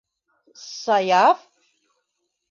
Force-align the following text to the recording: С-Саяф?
С-Саяф? 0.61 1.39